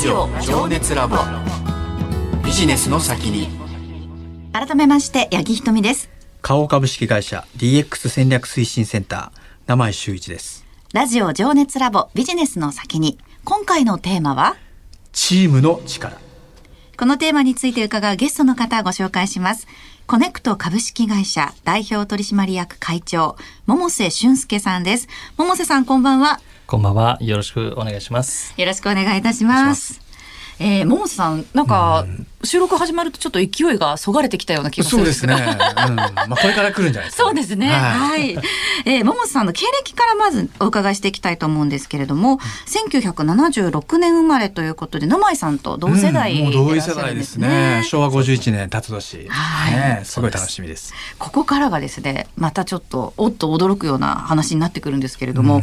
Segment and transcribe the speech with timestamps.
[0.00, 1.18] ジオ情熱ラボ。
[2.42, 3.50] ビジネスの先に。
[4.50, 6.08] 改めまして八木ひとみです。
[6.40, 9.40] 花王株式会社 DX 戦略推進センター。
[9.66, 10.64] 名前周一です。
[10.94, 13.18] ラジオ情熱ラボビジネスの先に。
[13.44, 14.56] 今回のテーマは？
[15.12, 16.16] チームの力。
[16.96, 19.66] このテーマについて伺うゲストの方ご紹介します。
[20.06, 23.36] コネクト株式会社代表取締役会長
[23.66, 25.08] 百瀬俊介さんです。
[25.36, 26.40] 百瀬さんこんばんは
[26.70, 27.18] こんばんは。
[27.20, 28.54] よろしくお願いします。
[28.56, 30.00] よろしくお願いいたします
[30.60, 32.06] えー、桃瀬さん、なんか、
[32.44, 35.34] 収録始まるとちょっと勢いがそがれてきたような気がするんですけど。
[35.34, 37.70] うん、まあこれから来るんじゃないですか、そうですね。
[37.70, 38.36] はい。
[38.36, 38.44] はい、
[38.84, 42.38] えー、桃瀬さんの経歴からまずお伺いしていきたいと思うんですけれども、
[42.68, 47.82] 1976年生まれということで、野前さんと同世代で、うん、もう同世代ですね。
[47.84, 49.26] 昭和51年辰年。
[49.28, 50.02] はい、ね。
[50.04, 50.94] すごい楽しみです。
[51.18, 55.62] ここからがですね、またちょっと、おっと驚くような話になってくるんですけれども、うん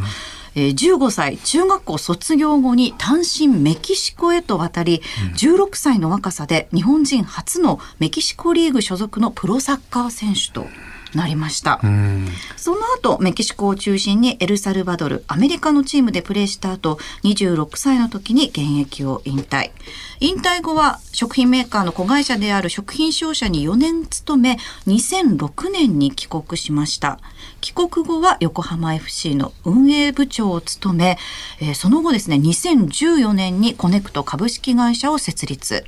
[0.57, 10.65] えー、15歳中学校卒業後に単身メキシコへと渡り、うん、16歳の若さで日本人初のメキシコリーグ所属のプロサッカー選手と
[11.13, 19.71] なりました、うん、その後メキシコを中心にエルサルバドルアメリカのチームでプレーした後26歳の時に現役を引退。
[20.19, 27.19] 引退後は食品メーカーの子会社である食品商社に4年勤め2006年に帰国しました。
[27.61, 31.17] 帰国後は横浜 FC の運営部長を務め、
[31.61, 35.85] えー、その後ですね2014年にコネクト株式会社を設立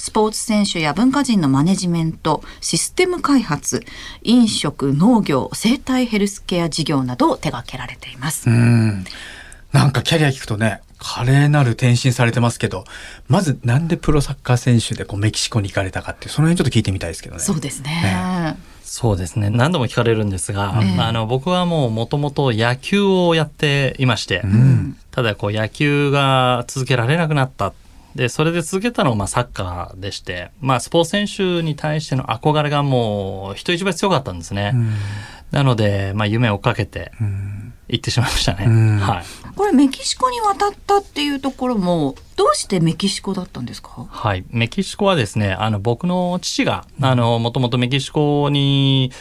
[0.00, 3.84] スポーツ選手や文化人のマネジメント、システム開発、
[4.22, 8.48] 飲食、農業、生態ヘルスケア事業などを手掛けられています。
[8.48, 9.04] うん。
[9.72, 12.84] なんかキャリア聞くとね、華麗なる転身されてますけど、
[13.28, 17.42] まずなんでプロサッカー選手でこうメキシコに行かれたかっていう、その辺ちょっと聞いてみたいですけどね。
[17.42, 17.90] そうですね。
[17.90, 19.50] ねそうですね。
[19.50, 27.74] 何度も聞かれるんですが、えー、あの、僕はもうもともと野球をやっていまして、うん、ただこう野球が続けられなくなった。
[28.14, 34.72] で、それで続けたのがまあサッカーでして、まあスポーツ選手に対しての憧れがもう人一倍強かったんですね。
[34.74, 34.94] うん、
[35.52, 37.12] なので、まあ夢を追っかけて
[37.88, 38.64] 行ってしまいましたね。
[38.66, 39.24] うん、はい。
[39.54, 44.06] これメキシコに渡ったっていうところも、どうしてメキシコだったんですか？
[44.08, 44.44] はい。
[44.50, 49.12] メキシコはですね、あの僕の父が、あの、もともとメキシコに、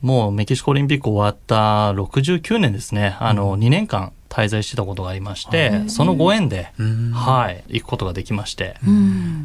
[0.00, 6.72] もうメキシコオリンピック終わった69年ですね、あの、2年間滞在してたことがありまして、そのご縁で、
[7.12, 8.76] はい、行くことができまして、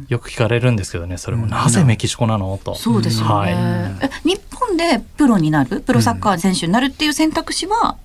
[0.08, 1.46] よく聞かれるんですけどね、それも。
[1.46, 2.58] なぜメキシコなの？
[2.62, 2.74] と。
[2.76, 4.28] そうですよね、はい。
[4.28, 7.96] 日本でプロになる、プロサッカー選手になるっていう選択肢は、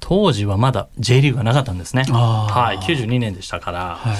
[0.00, 2.04] 当時はまだ J リーグがなかったんですね。
[2.04, 3.96] はい、92年でしたから。
[3.96, 4.16] はい。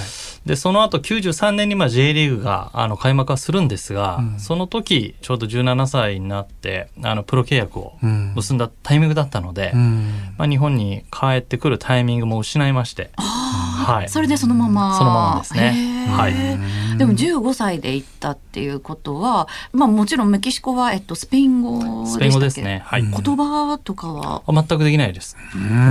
[0.47, 13.11] で、その後93年にまあ J リーグがあの開幕はするんですが、うん、その時ちょうど17歳になってあのプロ契約を結んだタイミングだったので、うん、まあ、日本に帰ってくるタイミングも失いまして、
[13.93, 16.07] はい、それでそのままそのままですね。
[16.15, 16.33] はい、
[16.97, 22.83] でも15歳で行ったっていうことは、まあ、もちろんメキシコは、えっと、スペイン語スペイン語ですね。
[22.85, 24.43] はい、言葉とかは？
[24.47, 25.37] 全くできないです。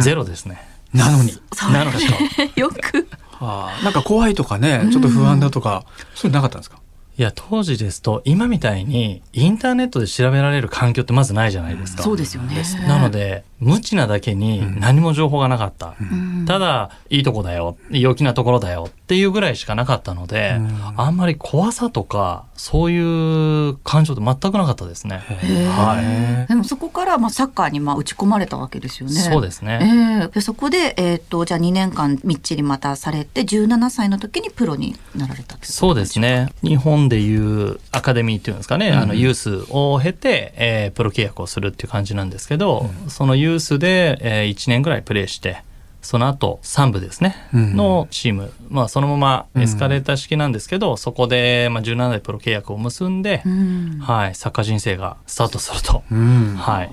[0.01, 0.59] ゼロですね。
[0.93, 1.33] なのに。
[1.73, 1.99] なのに。
[2.57, 3.09] よく。
[3.33, 5.85] はあ、なんか怖いとかね、ちょっと不安だとか、
[6.15, 6.79] そういうのなかったんですか？
[7.19, 12.03] いや、当時ですと、今みたいにインターネットで調べられる環境ってまずないじゃないですか。
[12.03, 12.63] そうですよね。
[12.87, 15.95] なので、無知なだけに何も情報がなかった。
[15.99, 25.23] うん、ただ、いいとこだよ、陽気なところだよっていうぐらいしかなかったので、うん、あんまり怖さとか、そういう感情って全くなかったですね。
[25.71, 26.49] はい。
[26.49, 29.15] でもそこからまあサッカーにまあ打ち込まれたわけですよね。
[29.15, 29.79] そうですね。
[30.23, 36.53] えー、でそこで、えっ、ー、と、じゃあ2年間みっちりまたされて、17歳の時にプロになられたそうですね。
[36.63, 45.63] 日本でいうアカデミーっていうんですかね、うん、あのユースを経て、えー、プロ契約をするっていう感じなんですけど、うん、そのユースで、えー、1年ぐらいプレーして、
[46.07, 56.05] その後3部ですね、うん、のチーム、まあ、そのままエスカレーター式なんですけど、うん、そこで、まあ、17代プロ契約を結んで、うん、はい、サッカー人生がスタートすると。
[56.09, 56.85] は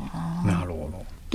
[0.43, 0.72] い、なるほど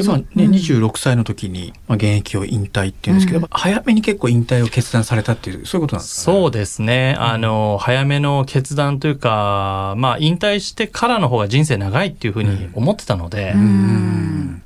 [0.02, 7.16] でまあね、26歳の時に、まあ、現役を引退っていうんですけど、早めに結構引退を決断されたっていうそういうことなんですか、ね、そうですね。
[7.18, 13.54] あの早めの決断というか、まあ、引退してからの方が人生長いっていうふうに思ってたので、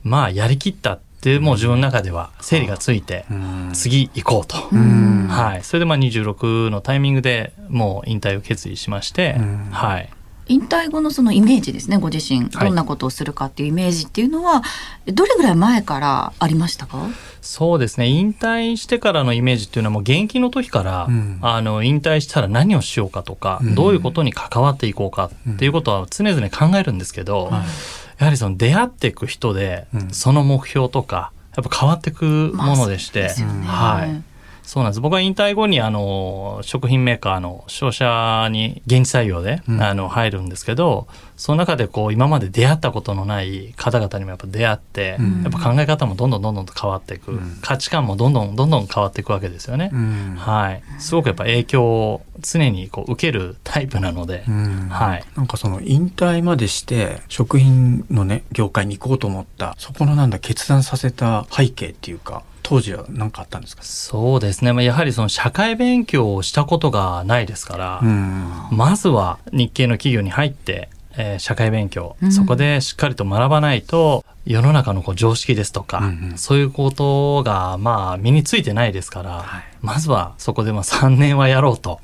[0.02, 3.24] まあやりきったでもう自分の中では整理がついて
[3.72, 9.36] 次行こうと、はい、それでまあ26のタイミングでもう引退を決意しまして、
[9.70, 10.10] はい、
[10.48, 12.48] 引退後のそのイメージですねご自身。
[12.48, 14.62] どんなことをするかっていうイメージっていうのは、
[15.06, 17.08] どれぐらい前からありましたか？
[17.40, 18.08] そうですね。
[18.08, 21.38] 引退してからのイメージっていうのはもう現役の時から、うん。
[21.42, 23.74] あの引退したら何をしようかとか、うん。
[23.74, 27.52] どういうことに関わっていこうかっていうことは常々考えるんですけど、はい。
[28.18, 30.10] やはりその出会っていく人で、うん。
[30.10, 33.30] その目標とかやっぱ変わっていくものでして、
[33.64, 34.22] まあはい、
[34.72, 35.02] そうなんです。
[35.02, 49.90] 僕は引退後にあの食品メーカーの商社に現地採用で、うんあの入るんですけど、その中でこう今まで出会ったことのない方々にもやっぱ出会って、うんやっぱ考え方もどんどんどんどんと変わっていく、うん価値観もどんどんどんどん変わっていくわけですよね。
[49.92, 50.82] うんはい。
[50.98, 55.24] すごくやっぱ影響を常にこう受けるタイプなので、うんはい。
[55.36, 63.82] なんかその引退までして食品のね業界に行こうと思ったそこのなんだ決断させた背景っていうか当時は何かあったんですか？
[63.82, 64.72] そうですね。
[64.72, 68.50] まあやはりその社会勉強をしたことがないですから、うん。
[68.70, 72.32] まずは日系の企業に入って、えー社会勉強、うん。
[72.32, 76.38] そこでしっかりと学ばないと世の中のこう常識ですとか、うんうん。
[76.38, 79.62] そういうことがまあ身についてないですから、はい。
[79.80, 82.00] まずはそこでまあ3年はやろうと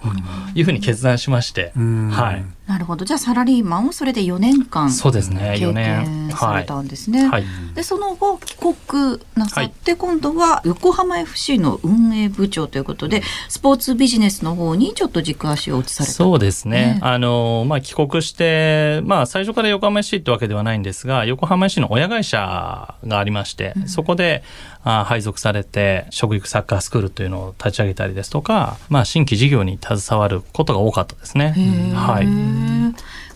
[0.55, 2.45] いうふうに決断しまして、うんはい。
[2.67, 3.05] なるほど。
[3.05, 6.05] じゃあサラリーマンをそれで4年間そうですね経4年。
[6.05, 7.23] 験されたんですね。
[7.23, 7.45] はい、はい
[7.75, 16.13] でその後帰国なさって、今度は横浜 FC の運営部長ということでスポーツビジネスの方にちょっと軸足を移された。
[16.13, 16.69] そうですね。
[16.69, 16.99] ね。
[17.03, 24.43] あの、まあ、帰国して、まあ、最初から横浜市ってわけではないんですが、横浜市の親会社がありまして、そこで、
[24.85, 31.55] あ配属されて、食育サッカースクールというのを立ち上げたりですとか、まあ、新規事業に携わることが多かったですね。
[31.95, 32.27] はい。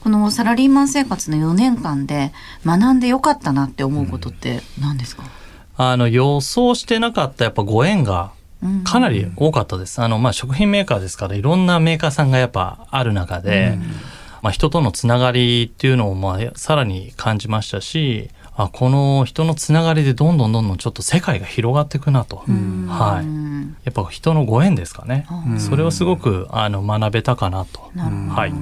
[0.02, 2.32] このサラリーマン生活の4年間で
[2.66, 5.24] 学んでよかったなって思うことって何ですか、
[5.76, 10.00] あの、予想してなかったやっぱご縁がうんかなり多かったです。
[10.00, 13.76] あの、まあ、食品メーカーですから、いろんなメーカーさんがやっぱある中で、
[14.40, 22.42] まあ、人とのつながりっていうのを、まあ、さらに感じましたし、あ、この人のつながりでどんどんどんどんちょっと世界が広がっていくなと。
[22.48, 23.24] うんはい。
[23.24, 25.26] うんやっぱ人のご縁ですかね。
[25.28, 27.90] あそれをすごく、あの、学べたかなと。
[27.94, 28.52] なるほどはい。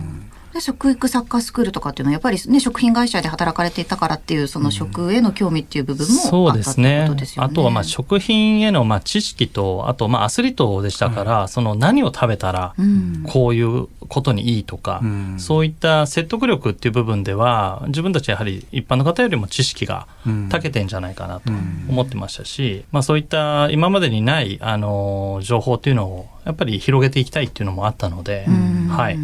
[0.52, 7.05] で食育サッカースクールとかっていうのはやっぱりね食品会社で働かれていたからっていうその食への興味っていう部分そうもあったってですね。
[7.08, 7.50] ことですよね。
[7.52, 13.25] あとはまあ食品へのまあ知識とあとまあアスリートでしたから、その何を食べたらうん。
[13.29, 15.37] こういうことにいいとか、うん。
[15.38, 20.49] そういった説得力っていう部分では自分たちやはり一般の方よりも知識がうん。
[20.49, 21.87] 長けてんじゃないかなとうん。
[21.88, 29.19] 思ってましたし、まあ、そういった今までにないあの情報っていうのをやっぱり広げていきたいっていうのもあったので、うんはい、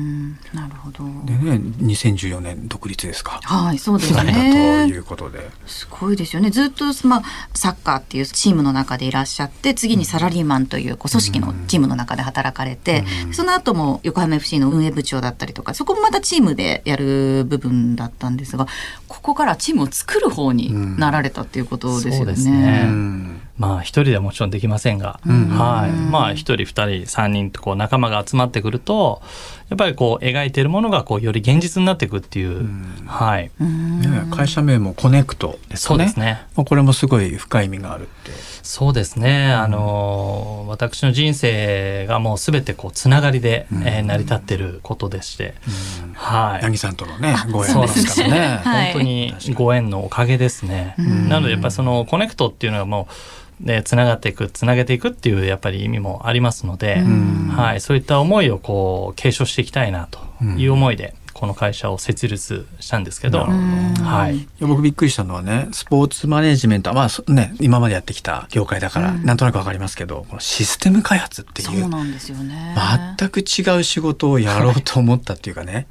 [0.54, 1.04] なるほど。
[1.24, 3.40] でね2014年独立ですか？
[3.42, 4.86] はい、そうですだとね。
[4.86, 6.50] いうことで、すごいですよね。
[6.50, 7.22] ずっと、まあ、
[7.54, 18.66] サッカーっていうチームの中でいらっしゃって、次にサラリーマンというこう組織のチームの中で働かれて、うんその後も横浜 FC の運営部長だったりとか、そこもまたチームでやる部分だったんですが、
[19.08, 22.16] ここからチームを作る方になられたっていうことですよね。
[22.18, 25.90] そうですねうんまあ一人ではもちろんできませんが、うんはい。
[25.90, 29.22] まあ一人、二人、三人とこう仲間が集まってくると、
[29.70, 33.50] やっぱりこう描いているものがこうより現実になっていくっていう、んはい。
[33.60, 36.46] うんね会社名もコネクトですかねそうですね。
[36.54, 38.30] まあこれもすごい深い意味があるって
[38.62, 39.52] そうですね。
[39.52, 45.54] あのー私の人生がもうすべてこうつながりで、うんえー成り立ってることでして、
[46.02, 46.62] うんはい。
[46.62, 48.60] 八木さんとのねご縁でそうなんですすからね。
[48.62, 50.94] はい本当にご縁のおかげですね。
[50.98, 53.12] うんなのでやっぱりそのコネクトっていうのはもう、
[53.60, 57.48] ね、つながっていく、つなげていくっていうやっぱり意味もありますので、うん。
[57.48, 60.20] はい、そういった思いをこう継承していきたいなと
[60.58, 64.36] いう思いで、この会社を設立したんですけど、はい。
[64.36, 69.24] いや僕びっくりしたのはねスポーツマネジメントはまあそね今までやってきた業界だからうん。
[69.24, 72.74] なんとなくわかりますけど、このシステム開発っていそううなんですよね。
[73.18, 75.86] 全く違う仕事をやろうと思ったっていうかね、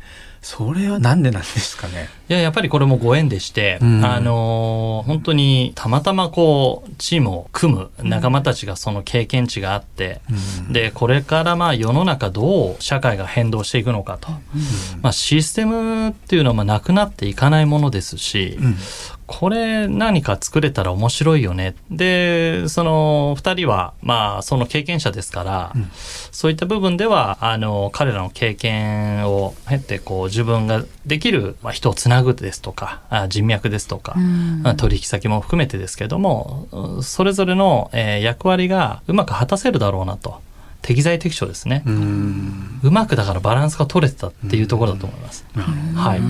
[0.48, 2.08] それはなんでなんですかね？
[2.30, 10.22] いや、やっぱりこれもご縁でして、うんあのー本当にたまたまこう、チームを組む仲間たちがその経験値があって、
[10.68, 14.30] うんで、これからまあ世の中どう社会が変動していくのかと。
[15.02, 18.76] まあシステムっていうのはまあなくなっていかないものですし、うん
[19.28, 21.76] これ何か作れたら面白いよね。
[21.90, 25.90] で、その二人はまあその経験者ですから、うん
[26.32, 40.42] そういった部分では、あの、彼らの経験を経て、こう自分ができる、まあ、人をつなぐですとか、あ人脈ですとか、うんまあ取引先も含めてですけども、うんそれぞれの、えー役割がうまく果たせるだろうなと。
[40.82, 41.84] 適材適所ですね。
[42.84, 45.44] うまくだからバランスが取れてたっていうところだと思います。
[45.96, 46.22] はい。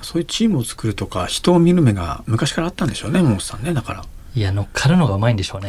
[0.00, 4.04] うんそういうチームを作るとか人を見る目が昔からあったんでしょうね桃さんねだから。
[4.32, 5.68] いや、乗っかるのがうまいんでしょうね。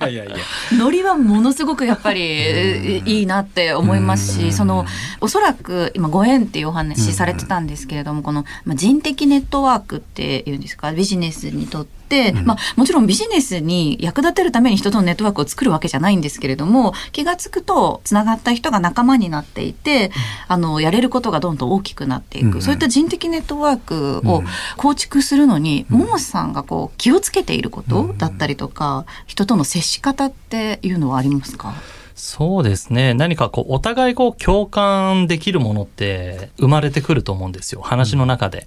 [0.00, 0.36] いやいやいや。
[0.78, 4.86] ノリはものすごくやっぱりえいいなって思いますうんしその
[5.20, 10.92] おそらく今ご縁っていうお話されてたんですけれどもこのまあ人的ネットワークっていうんですか？
[10.92, 11.95] ビジネスにとって
[12.34, 12.44] うん。
[12.46, 20.10] まあもちろんビジネスに役立てるために人とのネットワークを作るわけじゃないんですけれども気が付くとつながった人が仲間になっていて
[20.48, 24.46] あのやれることがどんどん大きくなっていうんくそういった人的ネットワークをうん。
[24.76, 25.98] 構築するのにうん。
[25.98, 31.74] 桃さんがこう気をつけていることだったりとか人との接し方っていうのはありますか？
[32.18, 33.12] そうですね。
[33.12, 37.82] 何かこう、お互いこう、共感できるものって生まれてくると思うんですよ。
[37.82, 38.66] 話の中で。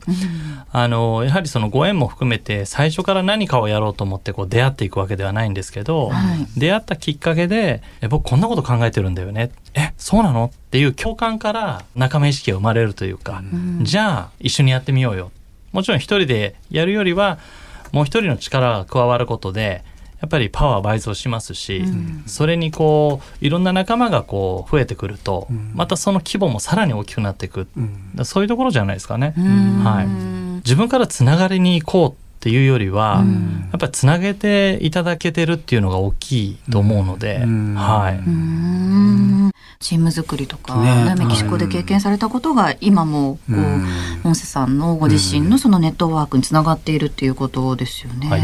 [0.72, 9.50] あの、やはりそのご縁も含めて、最初から何かをやろうと思ってこう、出会っていくわけではないんですけど、はい出会ったきっかけで、え、僕こんなこと考えてるんだよね。
[9.74, 10.52] え、そうなの？
[10.54, 13.42] っていう共感から仲間意識が生まれるというか、
[13.82, 15.32] じゃあ一緒にやってみようよ。
[15.72, 17.40] もちろん一人でやるよりは、
[17.92, 19.84] もう一人の力が加わることで、
[20.22, 21.84] やっぱりパワー倍増しますし、
[22.26, 27.68] それにこういろんな仲間がこう増えてくると、またその規模もさらに大きくなっていく、
[28.24, 29.34] そういうところじゃないですかね。
[29.38, 30.08] はい、
[30.58, 33.24] 自分からつながりに行こうっていうよりは、
[33.72, 37.76] やっぱりつなげていただけてるっていうのが大きいと思うので、うん。
[37.76, 38.20] はい、
[39.82, 43.86] チーム作りとか、ねねメキシコで経験されたことが今もこう、うん。
[44.24, 48.30] モンセさんのご自身のそのネットワークにつながっているっていうことですよね。
[48.30, 48.42] はい。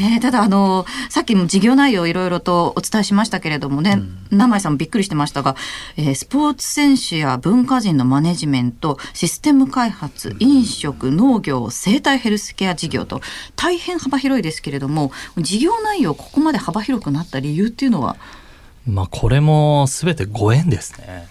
[0.00, 5.54] ねただあのさっきも事業内容いろいろとお伝えしましたけれどもね、名前さんもびっくりしてましたが、
[5.98, 13.20] えースポーツ選手や文化人のマネジメントシステム開発飲食農業生態ヘルスケア事業と
[13.54, 18.16] 大変幅広いですけれども事業内容ここまで幅広くなった理由っていうのは
[18.86, 21.28] まあこれも全てご縁ですね。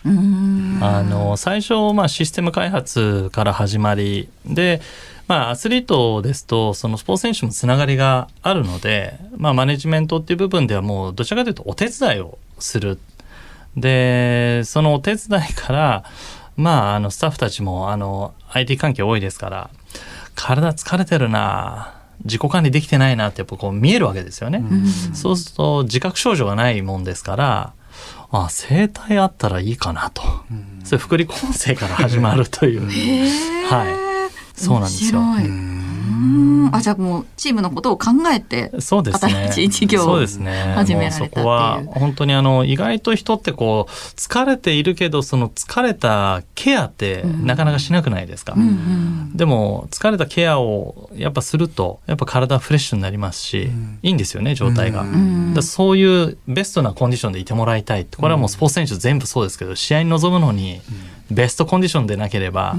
[0.82, 4.82] あの最初、まあ、システム開発から始まりで、
[5.28, 13.00] まあ、アスリートですとそのスポーツ選手もつながりがあるので、まあ、マネジメントっていう部分ではもうどちらかというとお手伝いをする。
[13.76, 16.04] でそのお手伝いから、
[16.58, 19.70] まあ、あのスタッフたちもあの IT 関係多いですから
[20.36, 24.64] 体疲れてるな自己管理できてないなってやっぱこう見えるわけですよね。
[25.14, 27.74] そうすると自覚症状がないもんですから、
[28.32, 30.22] あ、整体あったらいいかなと。
[30.84, 32.82] それ福利厚生から始まるという。
[33.68, 34.60] はい。
[34.60, 35.22] そうなんですよ。
[36.10, 39.32] うんあじゃあもうチームのことを考えてそうですね。
[39.52, 40.74] 新しい事業をそうですね。
[40.76, 48.54] 始められたっていうもそこは本当にあの意外と人ってこう疲れているけどその疲れたケアってなかなかしなくないですか？
[48.56, 53.70] うんうんでも疲れたケアをやっぱするとやっぱ体フレッシュになりますし、
[54.02, 55.04] いいんですよね状態が。
[55.04, 60.82] んだそういうベストなコンディションでいてもらいたいってこれはもうスポーツ選手全部そうですけど試合に臨むのに
[61.32, 62.76] ベストコンディションでなければ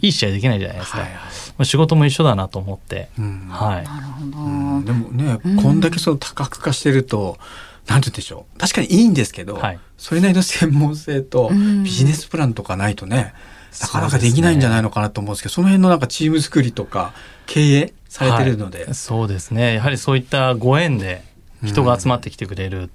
[0.00, 1.00] いい試合できないじゃないですか。
[1.00, 1.14] はいはい。
[1.16, 1.28] ま
[1.58, 3.48] あ仕事も一緒だなと思って、うん。
[3.48, 3.84] はい。
[3.84, 4.84] なるほど、うん。
[4.84, 7.38] でもね、こんだけその多角化してると、
[7.86, 8.58] なんて言うんでしょう。
[8.58, 9.78] 確かにいいんですけど、はい。
[9.96, 11.84] それなりの専門性とうん。
[11.84, 13.34] ビジネスプランとかないとね、
[13.80, 17.14] なかなかできないんじゃないのかなと思うんですけど、その辺のなんかチーム作りとか
[17.46, 18.94] 経営されてるので、はい。
[18.94, 19.74] そうですね。
[19.74, 21.24] やはりそういったご縁で
[21.64, 22.90] 人が集まってきてくれる、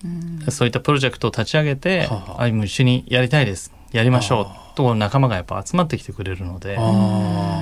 [0.50, 2.44] そういったプロジェクトを立ち上げて、はあはあ。
[2.46, 3.72] あもう一緒にやりたいです。
[3.92, 6.78] やりましょうと仲間がやっぱ集まってきてくれるので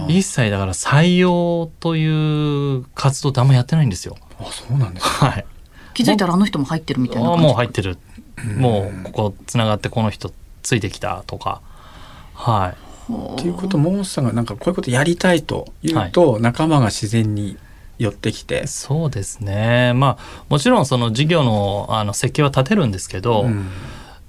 [0.10, 4.18] 一切だから採用という活動ってあんまやってないんですよ。
[4.38, 5.28] あ、そうなんですか。
[5.28, 5.46] はい、
[5.94, 7.46] 気づいたらあの人も入ってるみたいなあ感じ。
[7.46, 7.98] もう入ってる。
[8.58, 11.62] もうここつながってこの人ついてきたとか。
[12.34, 12.76] は
[13.10, 13.14] い。
[13.14, 17.58] っていうことモンスさんがなんかこういうことやりたいと言うと、仲間が自然に
[17.98, 19.94] 寄ってきて、そうですね。
[19.96, 23.70] まあもちろんその事業のあの設計は立てるんですけど、うん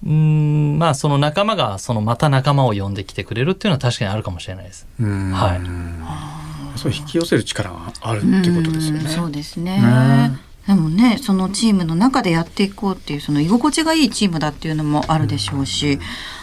[0.07, 4.87] うーんまあその仲間がそのまた仲間を呼んできてくれるっていうのは確かにあるかもしれないです。
[5.01, 5.33] うん。
[5.33, 6.79] はい。
[6.79, 9.05] そう引き寄せる力があるってことですよね。
[9.05, 9.81] うんそうですね。
[9.81, 10.39] ね。
[10.67, 15.99] でもねそのチームの中でやっていこうっていうその居心地がいいチームだっていうのもあるでしょうし、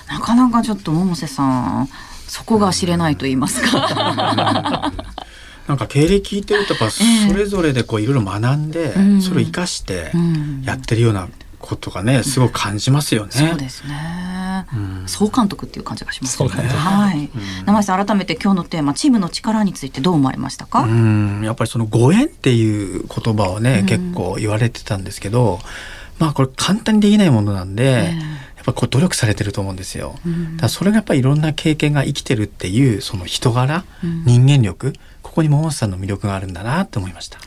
[0.09, 1.89] なかなかちょっと百瀬さん
[2.27, 4.91] そこが知れないと言いますか。
[5.67, 6.89] なんか経歴聞いてるとやっぱえ
[7.27, 9.21] えそれぞれでこういろいろ学んで、うん。
[9.21, 10.61] それを生かしてうん。
[10.65, 11.29] やってるような
[11.65, 13.31] ことがねすごく感じますよね。
[13.31, 16.49] そうですね、うん総監督っていう感じがしますね。
[16.49, 17.29] はい。
[17.65, 20.81] 生井さん改めて今日のテーマチームの力についてどう思われましたか？
[20.81, 25.59] うんやっぱりそのご縁っていう言葉をね、うん結構言われてたんですけど
[26.19, 28.15] まあこれ簡単にできないものなんで、え
[28.57, 30.15] やっぱこう努力されてると思うんですよ。
[30.25, 37.39] うんだそれがやっぱりいろんな経験が生きてるっていうその人柄、うん人間力ここに桃瀬さんの魅力があるんだなって思いました。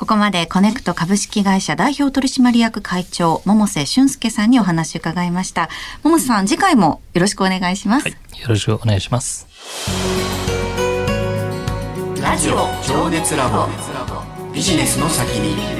[0.00, 5.68] ここまでコネクト株式会社代表取締役会長百瀬俊介さんにお話を伺いました。
[6.02, 8.08] 百瀬さん次回もよろしくお願いします。
[8.08, 8.14] よ
[8.48, 9.46] ろしくお願いします。
[12.22, 13.66] ラジオ情熱ラボ
[14.54, 15.79] ビジネスの先に